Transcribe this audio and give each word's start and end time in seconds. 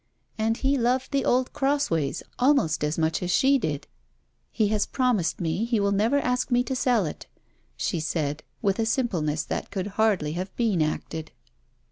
And 0.35 0.57
he 0.57 0.79
loved 0.79 1.11
the 1.11 1.23
old 1.23 1.53
Crossways 1.53 2.23
almost 2.39 2.83
as 2.83 2.97
much 2.97 3.21
as 3.21 3.29
she 3.29 3.59
did. 3.59 3.85
'He 4.51 4.69
has 4.69 4.87
promised 4.87 5.39
me 5.39 5.63
he 5.63 5.79
will 5.79 5.91
never 5.91 6.17
ask 6.19 6.49
me 6.49 6.63
to 6.63 6.75
sell 6.75 7.05
it,' 7.05 7.27
she 7.77 7.99
said, 7.99 8.41
with 8.63 8.79
a 8.79 8.85
simpleness 8.87 9.43
that 9.43 9.69
could 9.69 9.85
hardly 10.01 10.31
have 10.31 10.55
been 10.55 10.81
acted. 10.81 11.31